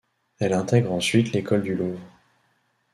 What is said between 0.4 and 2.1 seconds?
intègre ensuite l'école du Louvre.